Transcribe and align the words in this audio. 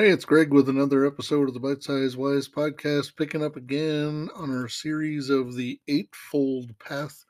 Hey, 0.00 0.08
it's 0.08 0.24
Greg 0.24 0.50
with 0.50 0.70
another 0.70 1.04
episode 1.04 1.46
of 1.46 1.52
the 1.52 1.60
Bite 1.60 1.82
Size 1.82 2.16
Wise 2.16 2.48
podcast, 2.48 3.16
picking 3.16 3.44
up 3.44 3.56
again 3.56 4.30
on 4.34 4.50
our 4.50 4.66
series 4.66 5.28
of 5.28 5.54
the 5.54 5.78
Eightfold 5.88 6.70
Path 6.78 7.22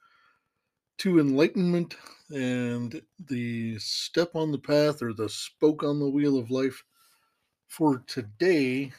to 0.98 1.18
Enlightenment 1.18 1.96
and 2.32 3.02
the 3.26 3.76
step 3.80 4.36
on 4.36 4.52
the 4.52 4.58
path 4.58 5.02
or 5.02 5.12
the 5.12 5.28
spoke 5.28 5.82
on 5.82 5.98
the 5.98 6.08
wheel 6.08 6.38
of 6.38 6.52
life 6.52 6.84
for 7.66 8.04
today 8.06 8.92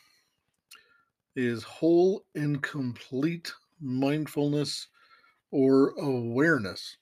is 1.37 1.63
whole 1.63 2.25
and 2.35 2.61
complete 2.61 3.53
mindfulness 3.79 4.87
or 5.51 5.91
awareness. 5.91 6.97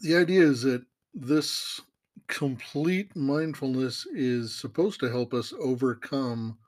The 0.00 0.14
idea 0.14 0.42
is 0.42 0.62
that 0.62 0.84
this 1.12 1.80
complete 2.26 3.14
mindfulness 3.16 4.06
is 4.12 4.54
supposed 4.54 5.00
to 5.00 5.10
help 5.10 5.34
us 5.34 5.52
overcome 5.58 6.58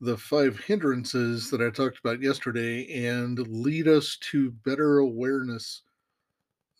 the 0.00 0.16
five 0.16 0.58
hindrances 0.58 1.48
that 1.50 1.60
I 1.60 1.70
talked 1.70 1.98
about 1.98 2.20
yesterday 2.20 3.06
and 3.06 3.38
lead 3.38 3.86
us 3.86 4.16
to 4.32 4.50
better 4.50 4.98
awareness 4.98 5.82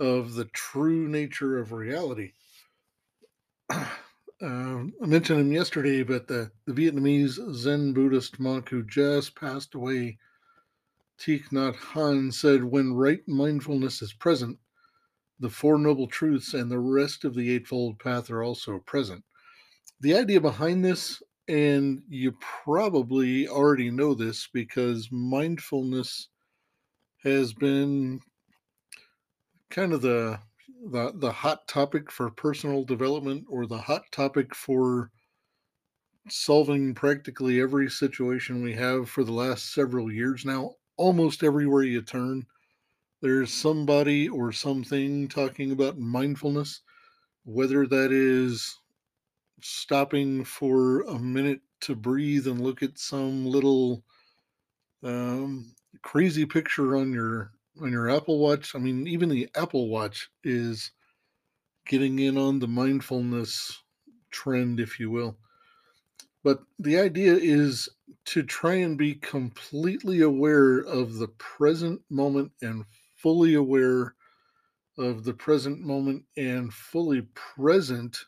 of 0.00 0.34
the 0.34 0.46
true 0.46 1.06
nature 1.06 1.58
of 1.60 1.72
reality. 1.72 2.32
uh, 3.70 3.84
I 4.42 5.06
mentioned 5.06 5.38
him 5.38 5.52
yesterday, 5.52 6.02
but 6.02 6.26
the, 6.26 6.50
the 6.66 6.72
Vietnamese 6.72 7.38
Zen 7.54 7.92
Buddhist 7.92 8.40
monk 8.40 8.68
who 8.68 8.82
just 8.82 9.36
passed 9.36 9.76
away, 9.76 10.18
Thich 11.20 11.48
Nhat 11.50 11.76
Hanh, 11.76 12.34
said, 12.34 12.64
When 12.64 12.92
right 12.92 13.22
mindfulness 13.28 14.02
is 14.02 14.12
present, 14.12 14.58
the 15.42 15.50
Four 15.50 15.76
Noble 15.76 16.06
Truths 16.06 16.54
and 16.54 16.70
the 16.70 16.78
rest 16.78 17.24
of 17.24 17.34
the 17.34 17.50
Eightfold 17.50 17.98
Path 17.98 18.30
are 18.30 18.44
also 18.44 18.78
present. 18.78 19.24
The 20.00 20.16
idea 20.16 20.40
behind 20.40 20.84
this, 20.84 21.20
and 21.48 22.00
you 22.08 22.36
probably 22.40 23.48
already 23.48 23.90
know 23.90 24.14
this 24.14 24.48
because 24.52 25.10
mindfulness 25.10 26.28
has 27.24 27.52
been 27.52 28.20
kind 29.68 29.92
of 29.92 30.00
the 30.00 30.38
the, 30.84 31.12
the 31.14 31.30
hot 31.30 31.66
topic 31.68 32.10
for 32.10 32.30
personal 32.30 32.84
development 32.84 33.44
or 33.48 33.66
the 33.66 33.78
hot 33.78 34.02
topic 34.10 34.54
for 34.54 35.10
solving 36.28 36.94
practically 36.94 37.60
every 37.60 37.88
situation 37.88 38.62
we 38.62 38.74
have 38.74 39.08
for 39.08 39.22
the 39.22 39.32
last 39.32 39.72
several 39.72 40.10
years 40.10 40.44
now 40.44 40.72
almost 40.96 41.44
everywhere 41.44 41.84
you 41.84 42.02
turn 42.02 42.44
there's 43.22 43.52
somebody 43.52 44.28
or 44.28 44.50
something 44.50 45.28
talking 45.28 45.70
about 45.70 45.98
mindfulness, 45.98 46.82
whether 47.44 47.86
that 47.86 48.10
is 48.10 48.76
stopping 49.62 50.44
for 50.44 51.02
a 51.02 51.18
minute 51.18 51.60
to 51.82 51.94
breathe 51.94 52.48
and 52.48 52.60
look 52.60 52.82
at 52.82 52.98
some 52.98 53.46
little 53.46 54.02
um, 55.04 55.72
crazy 56.02 56.44
picture 56.44 56.96
on 56.96 57.12
your 57.12 57.52
on 57.80 57.90
your 57.92 58.10
Apple 58.10 58.38
Watch. 58.38 58.74
I 58.74 58.78
mean, 58.78 59.06
even 59.06 59.28
the 59.28 59.48
Apple 59.54 59.88
Watch 59.88 60.28
is 60.42 60.90
getting 61.86 62.18
in 62.18 62.36
on 62.36 62.58
the 62.58 62.68
mindfulness 62.68 63.82
trend, 64.30 64.80
if 64.80 64.98
you 64.98 65.10
will. 65.10 65.38
But 66.44 66.60
the 66.80 66.98
idea 66.98 67.34
is 67.34 67.88
to 68.26 68.42
try 68.42 68.74
and 68.74 68.98
be 68.98 69.14
completely 69.14 70.22
aware 70.22 70.78
of 70.78 71.14
the 71.14 71.28
present 71.28 72.00
moment 72.10 72.50
and 72.60 72.84
fully 73.22 73.54
aware 73.54 74.14
of 74.98 75.24
the 75.24 75.34
present 75.34 75.80
moment 75.80 76.24
and 76.36 76.72
fully 76.72 77.22
present 77.34 78.18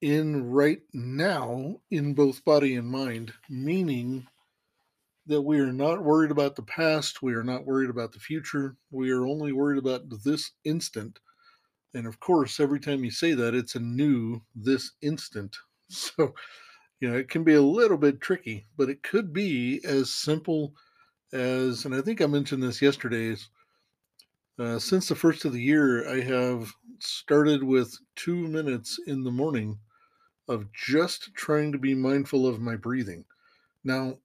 in 0.00 0.50
right 0.50 0.80
now 0.92 1.80
in 1.90 2.12
both 2.12 2.44
body 2.44 2.74
and 2.74 2.88
mind, 2.88 3.32
meaning 3.48 4.26
that 5.26 5.40
we 5.40 5.60
are 5.60 5.72
not 5.72 6.02
worried 6.02 6.32
about 6.32 6.56
the 6.56 6.62
past, 6.62 7.22
we 7.22 7.34
are 7.34 7.44
not 7.44 7.64
worried 7.64 7.90
about 7.90 8.12
the 8.12 8.18
future, 8.18 8.76
we 8.90 9.10
are 9.12 9.24
only 9.24 9.52
worried 9.52 9.78
about 9.78 10.02
this 10.24 10.50
instant. 10.64 11.20
And 11.94 12.06
of 12.06 12.18
course, 12.18 12.58
every 12.58 12.80
time 12.80 13.04
you 13.04 13.10
say 13.10 13.32
that, 13.34 13.54
it's 13.54 13.76
a 13.76 13.80
new 13.80 14.42
this 14.54 14.92
instant. 15.00 15.56
So, 15.94 16.32
you 17.00 17.10
know, 17.10 17.18
it 17.18 17.28
can 17.28 17.44
be 17.44 17.52
a 17.52 17.60
little 17.60 17.98
bit 17.98 18.18
tricky, 18.22 18.66
but 18.78 18.88
it 18.88 19.02
could 19.02 19.30
be 19.30 19.78
as 19.84 20.10
simple 20.10 20.72
as, 21.34 21.84
and 21.84 21.94
I 21.94 22.00
think 22.00 22.22
I 22.22 22.26
mentioned 22.26 22.62
this 22.62 22.80
yesterday, 22.80 23.26
is 23.26 23.50
uh, 24.62 24.78
since 24.78 25.08
the 25.08 25.14
first 25.14 25.44
of 25.44 25.52
the 25.52 25.60
year, 25.60 26.08
I 26.08 26.20
have 26.20 26.72
started 27.00 27.64
with 27.64 27.98
two 28.14 28.46
minutes 28.46 29.00
in 29.08 29.24
the 29.24 29.30
morning 29.30 29.76
of 30.48 30.72
just 30.72 31.34
trying 31.34 31.72
to 31.72 31.78
be 31.78 31.94
mindful 31.94 32.46
of 32.46 32.60
my 32.60 32.76
breathing. 32.76 33.24
Now, 33.82 34.18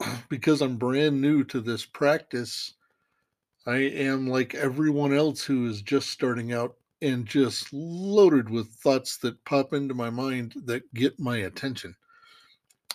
because 0.28 0.60
I'm 0.60 0.76
brand 0.76 1.20
new 1.20 1.42
to 1.44 1.60
this 1.60 1.86
practice, 1.86 2.74
I 3.66 3.76
am 3.76 4.26
like 4.26 4.54
everyone 4.54 5.14
else 5.14 5.42
who 5.42 5.66
is 5.66 5.80
just 5.80 6.10
starting 6.10 6.52
out 6.52 6.76
and 7.00 7.24
just 7.24 7.72
loaded 7.72 8.50
with 8.50 8.68
thoughts 8.68 9.16
that 9.18 9.42
pop 9.46 9.72
into 9.72 9.94
my 9.94 10.10
mind 10.10 10.54
that 10.66 10.92
get 10.92 11.18
my 11.18 11.38
attention. 11.38 11.94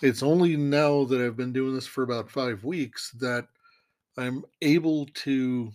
It's 0.00 0.22
only 0.22 0.56
now 0.56 1.04
that 1.04 1.20
I've 1.20 1.36
been 1.36 1.52
doing 1.52 1.74
this 1.74 1.86
for 1.86 2.04
about 2.04 2.30
five 2.30 2.62
weeks 2.62 3.10
that 3.20 3.48
I'm 4.16 4.44
able 4.62 5.06
to 5.06 5.72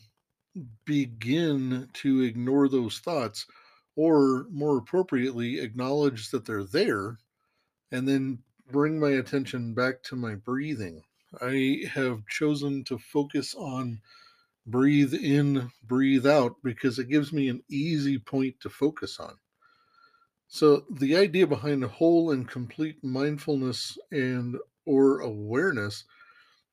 begin 0.85 1.89
to 1.93 2.21
ignore 2.21 2.67
those 2.67 2.99
thoughts 2.99 3.45
or 3.95 4.47
more 4.49 4.77
appropriately 4.77 5.59
acknowledge 5.59 6.31
that 6.31 6.45
they're 6.45 6.63
there 6.63 7.17
and 7.91 8.07
then 8.07 8.39
bring 8.71 8.99
my 8.99 9.09
attention 9.11 9.73
back 9.73 10.01
to 10.03 10.15
my 10.15 10.35
breathing. 10.35 11.01
I 11.41 11.83
have 11.93 12.25
chosen 12.27 12.83
to 12.85 12.97
focus 12.97 13.55
on 13.55 14.01
breathe 14.65 15.13
in 15.13 15.71
breathe 15.83 16.27
out 16.27 16.55
because 16.63 16.99
it 16.99 17.09
gives 17.09 17.33
me 17.33 17.49
an 17.49 17.63
easy 17.69 18.17
point 18.19 18.55
to 18.61 18.69
focus 18.69 19.19
on. 19.19 19.35
So 20.47 20.85
the 20.91 21.15
idea 21.15 21.45
behind 21.47 21.83
whole 21.83 22.31
and 22.31 22.47
complete 22.47 23.03
mindfulness 23.03 23.97
and 24.11 24.57
or 24.85 25.19
awareness 25.19 26.05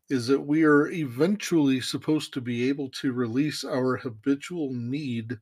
is 0.08 0.26
that 0.28 0.40
we 0.40 0.64
are 0.64 0.88
eventually 0.88 1.80
supposed 1.80 2.32
to 2.32 2.40
be 2.40 2.68
able 2.68 2.88
to 2.90 3.12
release 3.12 3.64
our 3.64 3.96
habitual 3.96 4.72
need 4.72 5.38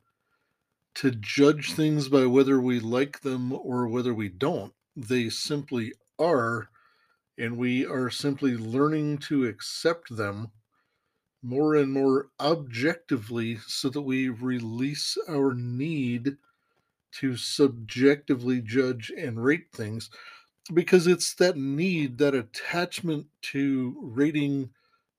to 0.94 1.10
judge 1.10 1.72
things 1.72 2.08
by 2.08 2.24
whether 2.24 2.60
we 2.60 2.80
like 2.80 3.20
them 3.20 3.52
or 3.52 3.88
whether 3.88 4.14
we 4.14 4.28
don't. 4.28 4.72
They 4.96 5.28
simply 5.28 5.92
are, 6.18 6.68
and 7.36 7.58
we 7.58 7.84
are 7.84 8.10
simply 8.10 8.56
learning 8.56 9.18
to 9.18 9.46
accept 9.46 10.16
them 10.16 10.50
more 11.42 11.74
and 11.74 11.92
more 11.92 12.28
objectively 12.40 13.58
so 13.66 13.90
that 13.90 14.00
we 14.00 14.30
release 14.30 15.18
our 15.28 15.52
need 15.52 16.36
to 17.12 17.36
subjectively 17.36 18.62
judge 18.62 19.12
and 19.16 19.44
rate 19.44 19.66
things 19.72 20.10
because 20.72 21.06
it's 21.06 21.34
that 21.34 21.56
need, 21.56 22.18
that 22.18 22.34
attachment 22.34 23.26
to 23.42 23.94
rating, 24.00 24.70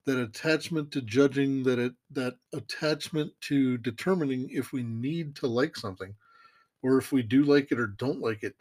that 0.05 0.19
attachment 0.19 0.91
to 0.91 1.01
judging, 1.01 1.63
that 1.63 1.77
it, 1.77 1.93
that 2.11 2.35
attachment 2.53 3.31
to 3.41 3.77
determining 3.77 4.49
if 4.49 4.71
we 4.71 4.83
need 4.83 5.35
to 5.35 5.47
like 5.47 5.75
something 5.75 6.15
or 6.81 6.97
if 6.97 7.11
we 7.11 7.21
do 7.21 7.43
like 7.43 7.71
it 7.71 7.79
or 7.79 7.87
don't 7.87 8.21
like 8.21 8.43
it. 8.43 8.55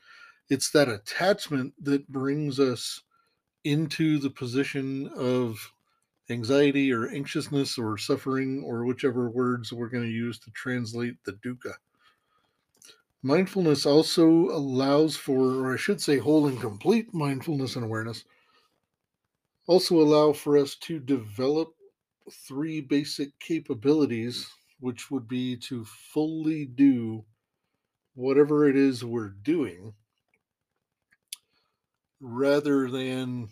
It's 0.50 0.70
that 0.70 0.88
attachment 0.88 1.72
that 1.82 2.06
brings 2.08 2.60
us 2.60 3.00
into 3.64 4.18
the 4.18 4.30
position 4.30 5.08
of 5.16 5.58
anxiety 6.30 6.92
or 6.92 7.08
anxiousness 7.08 7.78
or 7.78 7.98
suffering 7.98 8.62
or 8.64 8.84
whichever 8.84 9.30
words 9.30 9.72
we're 9.72 9.88
going 9.88 10.04
to 10.04 10.10
use 10.10 10.38
to 10.38 10.50
translate 10.50 11.16
the 11.24 11.32
dukkha. 11.32 11.74
Mindfulness 13.26 13.86
also 13.86 14.50
allows 14.50 15.16
for, 15.16 15.64
or 15.64 15.72
I 15.72 15.78
should 15.78 15.98
say, 15.98 16.18
whole 16.18 16.46
and 16.46 16.60
complete 16.60 17.14
mindfulness 17.14 17.74
and 17.74 17.82
awareness, 17.82 18.26
also 19.66 19.98
allow 19.98 20.34
for 20.34 20.58
us 20.58 20.74
to 20.80 21.00
develop 21.00 21.74
three 22.30 22.82
basic 22.82 23.38
capabilities, 23.38 24.50
which 24.78 25.10
would 25.10 25.26
be 25.26 25.56
to 25.56 25.86
fully 25.86 26.66
do 26.66 27.24
whatever 28.14 28.68
it 28.68 28.76
is 28.76 29.02
we're 29.02 29.30
doing 29.30 29.94
rather 32.20 32.90
than, 32.90 33.48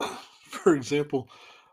for 0.50 0.74
example, 0.74 1.30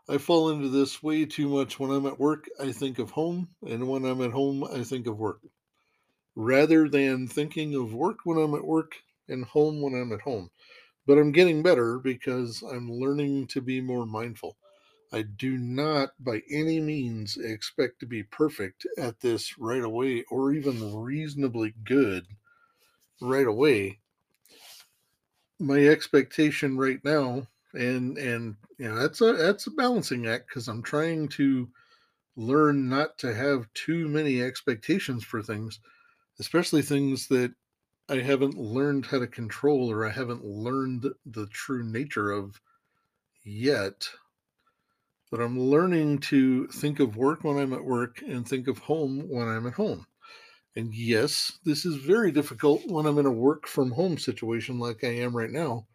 I 0.08 0.16
fall 0.16 0.48
into 0.48 0.70
this 0.70 1.02
way 1.02 1.26
too 1.26 1.50
much 1.50 1.78
when 1.78 1.90
I'm 1.90 2.06
at 2.06 2.18
work, 2.18 2.48
I 2.58 2.72
think 2.72 2.98
of 2.98 3.10
home, 3.10 3.50
and 3.60 3.86
when 3.88 4.06
I'm 4.06 4.22
at 4.22 4.32
home, 4.32 4.64
I 4.64 4.84
think 4.84 5.06
of 5.06 5.18
work 5.18 5.42
rather 6.36 6.88
than 6.88 7.28
thinking 7.28 7.74
of 7.74 7.94
work 7.94 8.18
when 8.24 8.38
I'm 8.38 8.54
at 8.54 8.64
work 8.66 8.96
and 9.28 9.44
home 9.44 9.80
when 9.80 9.94
I'm 9.94 10.12
at 10.12 10.22
home. 10.22 10.50
But 11.06 11.18
I'm 11.18 11.32
getting 11.32 11.62
better 11.62 11.98
because 11.98 12.62
I'm 12.62 12.90
learning 12.92 13.48
to 13.48 13.62
be 13.62 13.80
more 13.80 14.06
mindful. 14.06 14.58
I 15.12 15.22
do 15.22 15.58
not 15.58 16.10
by 16.18 16.42
any 16.50 16.80
means 16.80 17.36
expect 17.38 18.00
to 18.00 18.06
be 18.06 18.22
perfect 18.24 18.86
at 18.98 19.20
this 19.20 19.58
right 19.58 19.82
away 19.82 20.24
or 20.30 20.52
even 20.52 20.94
reasonably 20.94 21.74
good 21.84 22.26
right 23.20 23.46
away. 23.46 24.00
my 25.58 25.86
expectation 25.86 26.76
right 26.76 27.02
now 27.04 27.46
and 27.74 28.18
and 28.18 28.56
you 28.78 28.88
know 28.88 28.96
that's 28.96 29.20
a 29.20 29.32
that's 29.34 29.66
a 29.66 29.70
balancing 29.70 30.26
act 30.26 30.48
because 30.48 30.68
i'm 30.68 30.82
trying 30.82 31.28
to 31.28 31.68
learn 32.36 32.88
not 32.88 33.18
to 33.18 33.34
have 33.34 33.72
too 33.74 34.08
many 34.08 34.42
expectations 34.42 35.24
for 35.24 35.42
things 35.42 35.80
especially 36.40 36.82
things 36.82 37.28
that 37.28 37.52
i 38.08 38.16
haven't 38.16 38.56
learned 38.56 39.06
how 39.06 39.18
to 39.18 39.26
control 39.26 39.90
or 39.90 40.06
i 40.06 40.10
haven't 40.10 40.44
learned 40.44 41.06
the 41.26 41.46
true 41.48 41.84
nature 41.84 42.30
of 42.30 42.60
yet 43.44 44.08
but 45.30 45.40
i'm 45.40 45.58
learning 45.58 46.18
to 46.18 46.66
think 46.68 47.00
of 47.00 47.16
work 47.16 47.44
when 47.44 47.58
i'm 47.58 47.72
at 47.72 47.84
work 47.84 48.22
and 48.22 48.46
think 48.46 48.68
of 48.68 48.78
home 48.78 49.28
when 49.28 49.48
i'm 49.48 49.66
at 49.66 49.74
home 49.74 50.06
and 50.76 50.92
yes, 50.92 51.52
this 51.64 51.86
is 51.86 51.96
very 51.96 52.32
difficult 52.32 52.82
when 52.86 53.06
I'm 53.06 53.18
in 53.18 53.26
a 53.26 53.32
work 53.32 53.66
from 53.66 53.92
home 53.92 54.18
situation 54.18 54.78
like 54.78 55.04
I 55.04 55.08
am 55.18 55.36
right 55.36 55.50
now. 55.50 55.86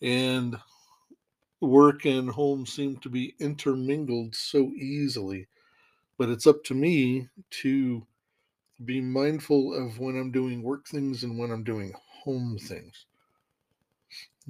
And 0.00 0.56
work 1.60 2.06
and 2.06 2.30
home 2.30 2.64
seem 2.64 2.96
to 2.98 3.10
be 3.10 3.34
intermingled 3.38 4.34
so 4.34 4.70
easily. 4.74 5.48
But 6.16 6.30
it's 6.30 6.46
up 6.46 6.64
to 6.64 6.74
me 6.74 7.28
to 7.62 8.06
be 8.84 9.00
mindful 9.00 9.74
of 9.74 9.98
when 9.98 10.16
I'm 10.16 10.30
doing 10.30 10.62
work 10.62 10.86
things 10.86 11.24
and 11.24 11.38
when 11.38 11.50
I'm 11.50 11.64
doing 11.64 11.94
home 12.24 12.58
things. 12.58 13.06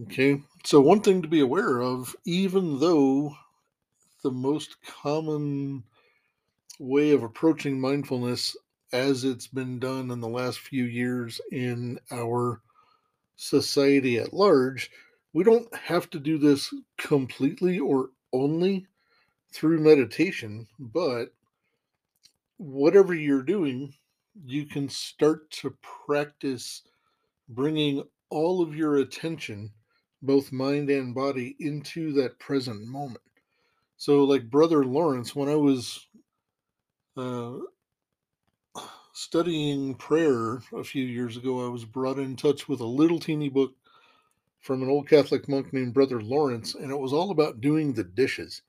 Okay, 0.02 0.42
so 0.64 0.80
one 0.80 1.00
thing 1.00 1.22
to 1.22 1.28
be 1.28 1.40
aware 1.40 1.80
of, 1.80 2.14
even 2.24 2.80
though 2.80 3.34
the 4.22 4.30
most 4.30 4.76
common 4.84 5.84
way 6.78 7.12
of 7.12 7.22
approaching 7.22 7.80
mindfulness 7.80 8.56
as 8.92 9.24
it's 9.24 9.46
been 9.46 9.78
done 9.78 10.10
in 10.10 10.20
the 10.20 10.28
last 10.28 10.58
few 10.58 10.84
years 10.84 11.40
in 11.50 11.98
our 12.10 12.60
society 13.36 14.18
at 14.18 14.32
large, 14.32 14.90
we 15.32 15.44
don't 15.44 15.74
have 15.74 16.10
to 16.10 16.18
do 16.18 16.38
this 16.38 16.72
completely 16.98 17.78
or 17.78 18.10
only 18.32 18.86
through 19.52 19.78
meditation, 19.80 20.66
but 20.78 21.32
whatever 22.58 23.14
you're 23.14 23.42
doing, 23.42 23.94
you 24.44 24.66
can 24.66 24.88
start 24.88 25.50
to 25.50 25.74
practice 26.06 26.82
bringing 27.48 28.02
all 28.30 28.62
of 28.62 28.74
your 28.74 28.96
attention, 28.96 29.70
both 30.22 30.52
mind 30.52 30.90
and 30.90 31.14
body, 31.14 31.56
into 31.60 32.12
that 32.14 32.38
present 32.38 32.84
moment. 32.86 33.20
So, 33.96 34.24
like 34.24 34.50
Brother 34.50 34.84
Lawrence, 34.84 35.34
when 35.34 35.48
I 35.48 35.56
was 35.56 36.06
uh, 37.16 37.54
studying 39.12 39.94
prayer 39.94 40.60
a 40.74 40.84
few 40.84 41.04
years 41.04 41.36
ago, 41.36 41.64
I 41.64 41.70
was 41.70 41.84
brought 41.84 42.18
in 42.18 42.36
touch 42.36 42.68
with 42.68 42.80
a 42.80 42.86
little 42.86 43.20
teeny 43.20 43.48
book 43.48 43.74
from 44.60 44.82
an 44.82 44.88
old 44.90 45.08
Catholic 45.08 45.48
monk 45.48 45.72
named 45.72 45.94
Brother 45.94 46.20
Lawrence, 46.20 46.74
and 46.74 46.90
it 46.90 46.98
was 46.98 47.12
all 47.12 47.30
about 47.30 47.60
doing 47.60 47.92
the 47.92 48.04
dishes. 48.04 48.62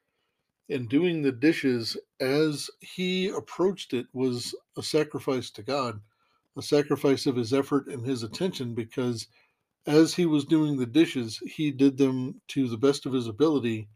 And 0.69 0.89
doing 0.89 1.21
the 1.21 1.31
dishes 1.31 1.95
as 2.19 2.69
he 2.79 3.29
approached 3.29 3.93
it 3.93 4.07
was 4.13 4.53
a 4.75 4.83
sacrifice 4.83 5.49
to 5.51 5.63
God, 5.63 6.01
a 6.57 6.61
sacrifice 6.61 7.25
of 7.25 7.35
his 7.35 7.53
effort 7.53 7.87
and 7.87 8.05
his 8.05 8.23
attention, 8.23 8.73
because 8.73 9.27
as 9.85 10.13
he 10.13 10.25
was 10.25 10.43
doing 10.43 10.75
the 10.77 10.85
dishes, 10.85 11.39
he 11.45 11.71
did 11.71 11.97
them 11.97 12.41
to 12.49 12.67
the 12.67 12.77
best 12.77 13.05
of 13.05 13.13
his 13.13 13.27
ability, 13.27 13.87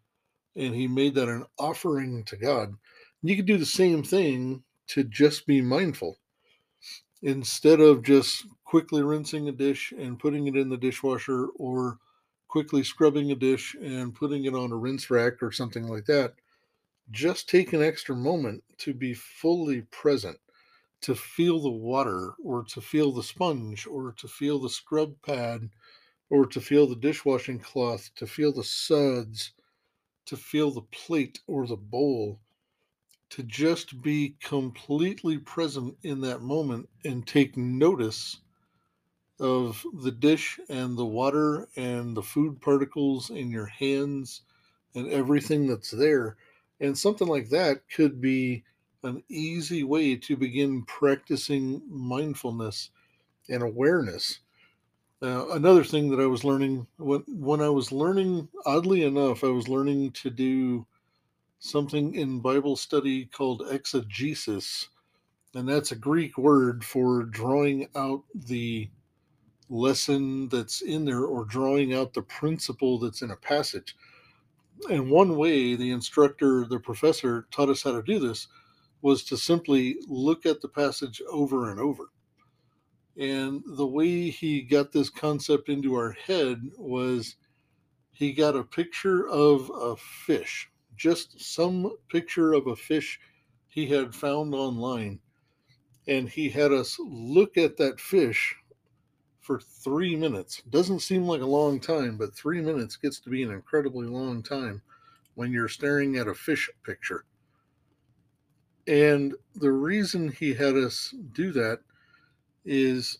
and 0.55 0.73
he 0.73 0.87
made 0.87 1.15
that 1.15 1.27
an 1.27 1.45
offering 1.59 2.23
to 2.25 2.37
God. 2.37 2.75
You 3.21 3.35
could 3.35 3.45
do 3.45 3.57
the 3.57 3.65
same 3.65 4.03
thing 4.03 4.63
to 4.87 5.03
just 5.03 5.45
be 5.45 5.61
mindful 5.61 6.17
instead 7.21 7.79
of 7.81 8.03
just 8.03 8.45
quickly 8.63 9.03
rinsing 9.03 9.47
a 9.47 9.51
dish 9.51 9.93
and 9.97 10.19
putting 10.19 10.47
it 10.47 10.55
in 10.55 10.69
the 10.69 10.77
dishwasher 10.77 11.47
or 11.57 11.99
quickly 12.47 12.83
scrubbing 12.83 13.31
a 13.31 13.35
dish 13.35 13.75
and 13.81 14.15
putting 14.15 14.45
it 14.45 14.55
on 14.55 14.71
a 14.71 14.75
rinse 14.75 15.09
rack 15.09 15.41
or 15.41 15.51
something 15.51 15.87
like 15.87 16.05
that, 16.05 16.33
just 17.09 17.49
take 17.49 17.73
an 17.73 17.81
extra 17.81 18.15
moment 18.15 18.63
to 18.79 18.93
be 18.93 19.13
fully 19.13 19.81
present, 19.83 20.39
to 21.01 21.15
feel 21.15 21.59
the 21.59 21.71
water 21.71 22.33
or 22.43 22.63
to 22.65 22.81
feel 22.81 23.11
the 23.11 23.23
sponge 23.23 23.87
or 23.87 24.11
to 24.13 24.27
feel 24.27 24.59
the 24.59 24.69
scrub 24.69 25.21
pad 25.23 25.69
or 26.29 26.45
to 26.45 26.61
feel 26.61 26.87
the 26.87 26.95
dishwashing 26.95 27.59
cloth, 27.59 28.11
to 28.15 28.27
feel 28.27 28.51
the 28.53 28.63
suds, 28.63 29.53
to 30.25 30.37
feel 30.37 30.71
the 30.71 30.81
plate 30.83 31.41
or 31.47 31.67
the 31.67 31.77
bowl 31.77 32.39
to 33.29 33.43
just 33.43 34.01
be 34.01 34.35
completely 34.41 35.37
present 35.39 35.97
in 36.03 36.21
that 36.21 36.41
moment 36.41 36.89
and 37.05 37.25
take 37.25 37.55
notice 37.57 38.41
of 39.39 39.85
the 40.01 40.11
dish 40.11 40.59
and 40.69 40.97
the 40.97 41.05
water 41.05 41.67
and 41.75 42.15
the 42.15 42.21
food 42.23 42.61
particles 42.61 43.29
in 43.29 43.49
your 43.49 43.65
hands 43.65 44.41
and 44.95 45.07
everything 45.09 45.67
that's 45.67 45.91
there. 45.91 46.37
And 46.81 46.97
something 46.97 47.27
like 47.27 47.49
that 47.49 47.83
could 47.95 48.19
be 48.19 48.63
an 49.03 49.23
easy 49.29 49.83
way 49.83 50.15
to 50.15 50.35
begin 50.35 50.83
practicing 50.83 51.81
mindfulness 51.87 52.89
and 53.49 53.63
awareness. 53.63 54.39
Uh, 55.21 55.49
another 55.49 55.83
thing 55.83 56.09
that 56.09 56.19
I 56.19 56.25
was 56.25 56.43
learning 56.43 56.87
when 56.97 57.23
when 57.27 57.61
I 57.61 57.69
was 57.69 57.91
learning, 57.91 58.49
oddly 58.65 59.03
enough, 59.03 59.43
I 59.43 59.49
was 59.49 59.67
learning 59.67 60.11
to 60.13 60.31
do 60.31 60.87
something 61.59 62.15
in 62.15 62.39
Bible 62.39 62.75
study 62.75 63.25
called 63.25 63.61
exegesis, 63.69 64.89
and 65.53 65.69
that's 65.69 65.91
a 65.91 65.95
Greek 65.95 66.39
word 66.39 66.83
for 66.83 67.21
drawing 67.21 67.87
out 67.95 68.23
the 68.33 68.89
lesson 69.69 70.49
that's 70.49 70.81
in 70.81 71.05
there 71.05 71.25
or 71.25 71.45
drawing 71.45 71.93
out 71.93 72.15
the 72.15 72.23
principle 72.23 72.97
that's 72.97 73.21
in 73.21 73.29
a 73.29 73.35
passage. 73.35 73.95
And 74.89 75.09
one 75.09 75.37
way 75.37 75.75
the 75.75 75.91
instructor, 75.91 76.65
the 76.65 76.79
professor, 76.79 77.47
taught 77.51 77.69
us 77.69 77.83
how 77.83 77.91
to 77.91 78.01
do 78.01 78.19
this 78.19 78.47
was 79.01 79.23
to 79.25 79.37
simply 79.37 79.97
look 80.07 80.45
at 80.45 80.61
the 80.61 80.67
passage 80.67 81.21
over 81.29 81.69
and 81.71 81.79
over. 81.79 82.05
And 83.17 83.63
the 83.65 83.87
way 83.87 84.29
he 84.29 84.61
got 84.61 84.91
this 84.91 85.09
concept 85.09 85.69
into 85.69 85.95
our 85.95 86.11
head 86.11 86.61
was 86.77 87.35
he 88.11 88.33
got 88.33 88.55
a 88.55 88.63
picture 88.63 89.27
of 89.27 89.69
a 89.73 89.95
fish 89.95 90.71
just 91.01 91.39
some 91.41 91.91
picture 92.09 92.53
of 92.53 92.67
a 92.67 92.75
fish 92.75 93.19
he 93.67 93.87
had 93.87 94.13
found 94.13 94.53
online. 94.53 95.19
And 96.07 96.29
he 96.29 96.47
had 96.47 96.71
us 96.71 96.97
look 96.99 97.57
at 97.57 97.77
that 97.77 97.99
fish 97.99 98.55
for 99.41 99.59
three 99.59 100.15
minutes. 100.15 100.61
Doesn't 100.69 100.99
seem 101.01 101.25
like 101.25 101.41
a 101.41 101.45
long 101.45 101.79
time, 101.79 102.15
but 102.15 102.33
three 102.33 102.61
minutes 102.61 102.95
gets 102.95 103.19
to 103.21 103.29
be 103.29 103.43
an 103.43 103.51
incredibly 103.51 104.07
long 104.07 104.41
time 104.43 104.81
when 105.35 105.51
you're 105.51 105.67
staring 105.67 106.15
at 106.17 106.27
a 106.27 106.33
fish 106.33 106.69
picture. 106.83 107.25
And 108.87 109.35
the 109.55 109.71
reason 109.71 110.31
he 110.31 110.53
had 110.53 110.75
us 110.75 111.13
do 111.33 111.51
that 111.53 111.79
is 112.65 113.19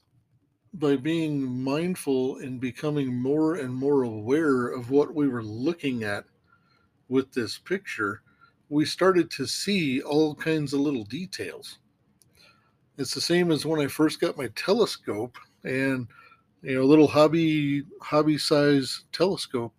by 0.73 0.95
being 0.95 1.45
mindful 1.45 2.37
and 2.37 2.61
becoming 2.61 3.13
more 3.13 3.55
and 3.55 3.73
more 3.73 4.03
aware 4.03 4.67
of 4.67 4.89
what 4.89 5.13
we 5.13 5.27
were 5.27 5.43
looking 5.43 6.03
at 6.03 6.25
with 7.09 7.33
this 7.33 7.57
picture, 7.57 8.21
we 8.69 8.85
started 8.85 9.29
to 9.31 9.45
see 9.45 10.01
all 10.01 10.33
kinds 10.33 10.73
of 10.73 10.79
little 10.79 11.03
details. 11.03 11.79
It's 12.97 13.13
the 13.13 13.21
same 13.21 13.51
as 13.51 13.65
when 13.65 13.81
I 13.81 13.87
first 13.87 14.21
got 14.21 14.37
my 14.37 14.47
telescope 14.55 15.37
and 15.63 16.07
you 16.61 16.75
know, 16.75 16.83
a 16.83 16.85
little 16.85 17.07
hobby 17.07 17.83
hobby 18.01 18.37
size 18.37 19.05
telescope. 19.11 19.73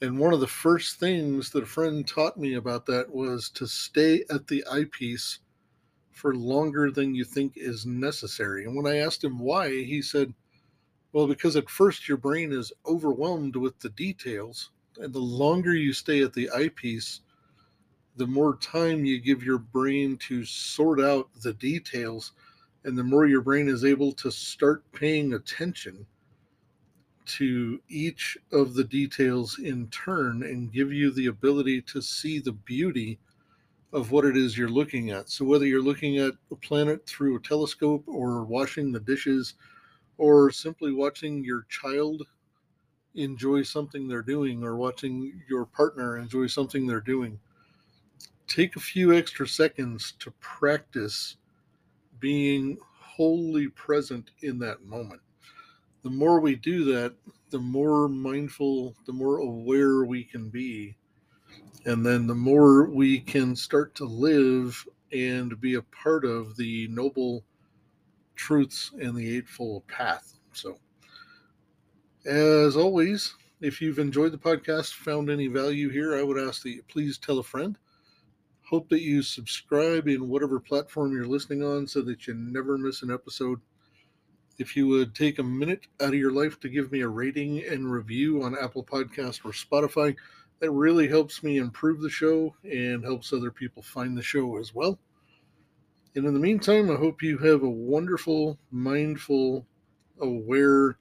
And 0.00 0.18
one 0.18 0.32
of 0.32 0.40
the 0.40 0.48
first 0.48 0.98
things 0.98 1.50
that 1.50 1.62
a 1.62 1.66
friend 1.66 2.06
taught 2.06 2.36
me 2.36 2.54
about 2.54 2.86
that 2.86 3.08
was 3.08 3.48
to 3.50 3.68
stay 3.68 4.24
at 4.30 4.48
the 4.48 4.64
eyepiece 4.70 5.38
for 6.10 6.34
longer 6.34 6.90
than 6.90 7.14
you 7.14 7.24
think 7.24 7.54
is 7.56 7.86
necessary. 7.86 8.64
And 8.64 8.74
when 8.76 8.86
I 8.86 8.98
asked 8.98 9.22
him 9.22 9.38
why, 9.38 9.68
he 9.68 10.02
said, 10.02 10.34
Well, 11.12 11.28
because 11.28 11.54
at 11.54 11.70
first 11.70 12.08
your 12.08 12.16
brain 12.16 12.52
is 12.52 12.72
overwhelmed 12.84 13.54
with 13.54 13.78
the 13.78 13.90
details 13.90 14.70
and 14.98 15.12
the 15.12 15.18
longer 15.18 15.74
you 15.74 15.92
stay 15.92 16.22
at 16.22 16.32
the 16.32 16.50
eyepiece, 16.50 17.20
the 18.16 18.26
more 18.26 18.56
time 18.56 19.04
you 19.04 19.20
give 19.20 19.42
your 19.42 19.58
brain 19.58 20.16
to 20.28 20.44
sort 20.44 21.00
out 21.00 21.28
the 21.42 21.54
details, 21.54 22.32
and 22.84 22.96
the 22.96 23.04
more 23.04 23.26
your 23.26 23.40
brain 23.40 23.68
is 23.68 23.84
able 23.84 24.12
to 24.12 24.30
start 24.30 24.84
paying 24.92 25.34
attention 25.34 26.06
to 27.24 27.80
each 27.88 28.36
of 28.52 28.74
the 28.74 28.84
details 28.84 29.58
in 29.58 29.88
turn 29.88 30.42
and 30.42 30.72
give 30.72 30.92
you 30.92 31.10
the 31.10 31.26
ability 31.26 31.80
to 31.82 32.02
see 32.02 32.38
the 32.38 32.52
beauty 32.52 33.18
of 33.92 34.10
what 34.10 34.24
it 34.24 34.36
is 34.36 34.56
you're 34.56 34.68
looking 34.68 35.10
at. 35.10 35.28
So, 35.28 35.44
whether 35.44 35.66
you're 35.66 35.82
looking 35.82 36.18
at 36.18 36.32
a 36.50 36.56
planet 36.56 37.06
through 37.06 37.36
a 37.36 37.40
telescope 37.40 38.04
or 38.06 38.44
washing 38.44 38.90
the 38.90 39.00
dishes 39.00 39.54
or 40.18 40.50
simply 40.50 40.92
watching 40.92 41.44
your 41.44 41.66
child 41.68 42.22
enjoy 43.14 43.62
something 43.62 44.08
they're 44.08 44.22
doing 44.22 44.64
or 44.64 44.76
watching 44.76 45.42
your 45.48 45.66
partner 45.66 46.16
enjoy 46.16 46.46
something 46.46 46.86
they're 46.86 47.00
doing. 47.00 47.38
Take 48.48 48.76
a 48.76 48.80
few 48.80 49.14
extra 49.14 49.46
seconds 49.46 50.14
to 50.18 50.30
practice 50.40 51.36
being 52.22 52.78
wholly 53.00 53.68
present 53.68 54.30
in 54.40 54.58
that 54.60 54.86
moment. 54.86 55.20
The 56.02 56.10
more 56.10 56.40
we 56.40 56.54
do 56.56 56.84
that, 56.84 57.14
the 57.50 57.58
more 57.58 58.08
mindful, 58.08 58.94
the 59.04 59.12
more 59.12 59.38
aware 59.38 60.04
we 60.04 60.24
can 60.24 60.48
be. 60.48 60.96
And 61.84 62.06
then 62.06 62.26
the 62.26 62.34
more 62.34 62.88
we 62.88 63.20
can 63.20 63.54
start 63.54 63.94
to 63.96 64.04
live 64.04 64.86
and 65.12 65.60
be 65.60 65.74
a 65.74 65.82
part 65.82 66.24
of 66.24 66.56
the 66.56 66.88
noble 66.88 67.44
truths 68.36 68.92
and 69.00 69.14
the 69.14 69.36
Eightfold 69.36 69.86
Path. 69.88 70.38
So, 70.52 70.78
as 72.24 72.76
always, 72.76 73.34
if 73.60 73.82
you've 73.82 73.98
enjoyed 73.98 74.32
the 74.32 74.38
podcast, 74.38 74.94
found 74.94 75.28
any 75.28 75.48
value 75.48 75.90
here, 75.90 76.16
I 76.16 76.22
would 76.22 76.38
ask 76.38 76.62
that 76.62 76.70
you 76.70 76.82
please 76.88 77.18
tell 77.18 77.40
a 77.40 77.44
friend. 77.44 77.76
Hope 78.72 78.88
that 78.88 79.02
you 79.02 79.20
subscribe 79.20 80.08
in 80.08 80.30
whatever 80.30 80.58
platform 80.58 81.12
you're 81.12 81.26
listening 81.26 81.62
on 81.62 81.86
so 81.86 82.00
that 82.00 82.26
you 82.26 82.32
never 82.32 82.78
miss 82.78 83.02
an 83.02 83.12
episode. 83.12 83.60
If 84.56 84.74
you 84.74 84.88
would 84.88 85.14
take 85.14 85.38
a 85.38 85.42
minute 85.42 85.88
out 86.00 86.08
of 86.08 86.14
your 86.14 86.32
life 86.32 86.58
to 86.60 86.70
give 86.70 86.90
me 86.90 87.02
a 87.02 87.08
rating 87.08 87.62
and 87.66 87.92
review 87.92 88.42
on 88.42 88.56
Apple 88.58 88.82
Podcast 88.82 89.44
or 89.44 89.50
Spotify, 89.52 90.16
that 90.60 90.70
really 90.70 91.06
helps 91.06 91.42
me 91.42 91.58
improve 91.58 92.00
the 92.00 92.08
show 92.08 92.54
and 92.64 93.04
helps 93.04 93.34
other 93.34 93.50
people 93.50 93.82
find 93.82 94.16
the 94.16 94.22
show 94.22 94.56
as 94.56 94.74
well. 94.74 94.98
And 96.16 96.24
in 96.24 96.32
the 96.32 96.40
meantime, 96.40 96.90
I 96.90 96.94
hope 96.94 97.22
you 97.22 97.36
have 97.36 97.64
a 97.64 97.68
wonderful, 97.68 98.58
mindful, 98.70 99.66
aware 100.18 100.96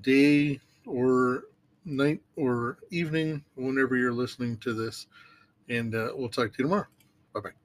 day 0.00 0.58
or 0.84 1.44
night 1.84 2.22
or 2.34 2.78
evening 2.90 3.44
whenever 3.54 3.96
you're 3.96 4.12
listening 4.12 4.56
to 4.58 4.74
this. 4.74 5.06
And 5.68 5.94
uh, 5.94 6.08
we'll 6.16 6.28
talk 6.28 6.50
to 6.50 6.58
you 6.58 6.64
tomorrow. 6.64 6.88
Bye 7.34 7.40
bye. 7.42 7.63